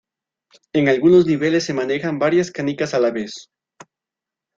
[0.73, 3.51] En algunos niveles se manejan varias canicas a la vez.